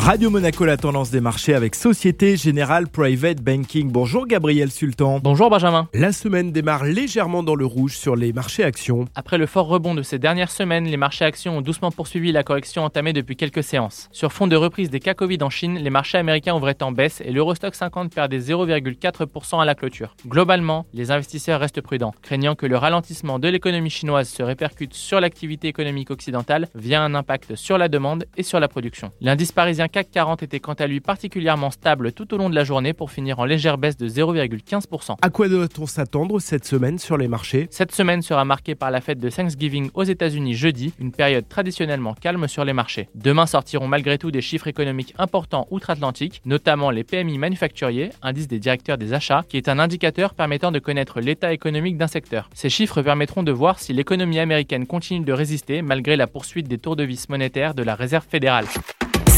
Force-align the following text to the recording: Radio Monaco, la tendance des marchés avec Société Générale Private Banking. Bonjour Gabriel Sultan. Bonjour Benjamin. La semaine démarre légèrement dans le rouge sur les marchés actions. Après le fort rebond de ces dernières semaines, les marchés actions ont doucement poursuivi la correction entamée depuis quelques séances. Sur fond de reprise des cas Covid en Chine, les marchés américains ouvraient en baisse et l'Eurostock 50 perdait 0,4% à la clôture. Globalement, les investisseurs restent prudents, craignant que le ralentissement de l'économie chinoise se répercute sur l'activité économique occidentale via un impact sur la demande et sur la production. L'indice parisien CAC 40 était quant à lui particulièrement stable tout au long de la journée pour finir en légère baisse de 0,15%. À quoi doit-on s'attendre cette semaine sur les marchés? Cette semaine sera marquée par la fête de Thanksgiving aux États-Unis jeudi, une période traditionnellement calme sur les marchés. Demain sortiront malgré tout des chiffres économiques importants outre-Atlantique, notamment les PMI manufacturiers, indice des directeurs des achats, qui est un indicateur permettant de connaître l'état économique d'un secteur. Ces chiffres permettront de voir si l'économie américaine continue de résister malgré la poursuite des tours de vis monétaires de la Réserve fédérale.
Radio 0.00 0.30
Monaco, 0.30 0.64
la 0.64 0.78
tendance 0.78 1.10
des 1.10 1.20
marchés 1.20 1.52
avec 1.52 1.74
Société 1.74 2.34
Générale 2.34 2.88
Private 2.88 3.42
Banking. 3.42 3.92
Bonjour 3.92 4.26
Gabriel 4.26 4.70
Sultan. 4.70 5.20
Bonjour 5.22 5.50
Benjamin. 5.50 5.90
La 5.92 6.12
semaine 6.12 6.52
démarre 6.52 6.84
légèrement 6.84 7.42
dans 7.42 7.54
le 7.54 7.66
rouge 7.66 7.98
sur 7.98 8.16
les 8.16 8.32
marchés 8.32 8.64
actions. 8.64 9.04
Après 9.14 9.36
le 9.36 9.44
fort 9.44 9.66
rebond 9.66 9.94
de 9.94 10.00
ces 10.00 10.18
dernières 10.18 10.52
semaines, 10.52 10.86
les 10.86 10.96
marchés 10.96 11.26
actions 11.26 11.58
ont 11.58 11.60
doucement 11.60 11.90
poursuivi 11.90 12.32
la 12.32 12.42
correction 12.42 12.82
entamée 12.82 13.12
depuis 13.12 13.36
quelques 13.36 13.62
séances. 13.62 14.08
Sur 14.10 14.32
fond 14.32 14.46
de 14.46 14.56
reprise 14.56 14.88
des 14.88 15.00
cas 15.00 15.12
Covid 15.12 15.36
en 15.42 15.50
Chine, 15.50 15.76
les 15.76 15.90
marchés 15.90 16.16
américains 16.16 16.54
ouvraient 16.54 16.82
en 16.82 16.92
baisse 16.92 17.20
et 17.20 17.30
l'Eurostock 17.30 17.74
50 17.74 18.10
perdait 18.14 18.38
0,4% 18.38 19.60
à 19.60 19.66
la 19.66 19.74
clôture. 19.74 20.16
Globalement, 20.26 20.86
les 20.94 21.10
investisseurs 21.10 21.60
restent 21.60 21.82
prudents, 21.82 22.14
craignant 22.22 22.54
que 22.54 22.64
le 22.64 22.78
ralentissement 22.78 23.38
de 23.38 23.48
l'économie 23.48 23.90
chinoise 23.90 24.30
se 24.30 24.42
répercute 24.42 24.94
sur 24.94 25.20
l'activité 25.20 25.68
économique 25.68 26.10
occidentale 26.10 26.68
via 26.74 27.02
un 27.02 27.14
impact 27.14 27.54
sur 27.54 27.76
la 27.76 27.88
demande 27.88 28.24
et 28.38 28.42
sur 28.42 28.60
la 28.60 28.68
production. 28.68 29.12
L'indice 29.20 29.52
parisien 29.52 29.88
CAC 29.90 30.10
40 30.10 30.42
était 30.42 30.60
quant 30.60 30.74
à 30.74 30.86
lui 30.86 31.00
particulièrement 31.00 31.70
stable 31.70 32.12
tout 32.12 32.32
au 32.32 32.38
long 32.38 32.48
de 32.48 32.54
la 32.54 32.64
journée 32.64 32.92
pour 32.92 33.10
finir 33.10 33.38
en 33.38 33.44
légère 33.44 33.76
baisse 33.76 33.96
de 33.96 34.08
0,15%. 34.08 35.16
À 35.20 35.30
quoi 35.30 35.48
doit-on 35.48 35.86
s'attendre 35.86 36.38
cette 36.40 36.64
semaine 36.64 36.98
sur 36.98 37.16
les 37.16 37.28
marchés? 37.28 37.68
Cette 37.70 37.92
semaine 37.92 38.22
sera 38.22 38.44
marquée 38.44 38.74
par 38.74 38.90
la 38.90 39.00
fête 39.00 39.18
de 39.18 39.28
Thanksgiving 39.28 39.90
aux 39.94 40.04
États-Unis 40.04 40.54
jeudi, 40.54 40.94
une 40.98 41.12
période 41.12 41.48
traditionnellement 41.48 42.14
calme 42.14 42.48
sur 42.48 42.64
les 42.64 42.72
marchés. 42.72 43.08
Demain 43.14 43.46
sortiront 43.46 43.88
malgré 43.88 44.18
tout 44.18 44.30
des 44.30 44.40
chiffres 44.40 44.68
économiques 44.68 45.14
importants 45.18 45.66
outre-Atlantique, 45.70 46.40
notamment 46.44 46.90
les 46.90 47.04
PMI 47.04 47.38
manufacturiers, 47.38 48.10
indice 48.22 48.48
des 48.48 48.58
directeurs 48.58 48.98
des 48.98 49.12
achats, 49.12 49.44
qui 49.48 49.56
est 49.56 49.68
un 49.68 49.78
indicateur 49.78 50.34
permettant 50.34 50.72
de 50.72 50.78
connaître 50.78 51.20
l'état 51.20 51.52
économique 51.52 51.96
d'un 51.96 52.06
secteur. 52.06 52.48
Ces 52.54 52.70
chiffres 52.70 53.02
permettront 53.02 53.42
de 53.42 53.52
voir 53.52 53.78
si 53.78 53.92
l'économie 53.92 54.38
américaine 54.38 54.86
continue 54.86 55.24
de 55.24 55.32
résister 55.32 55.82
malgré 55.82 56.16
la 56.16 56.26
poursuite 56.26 56.68
des 56.68 56.78
tours 56.78 56.96
de 56.96 57.04
vis 57.04 57.28
monétaires 57.28 57.74
de 57.74 57.82
la 57.82 57.94
Réserve 57.94 58.26
fédérale. 58.28 58.66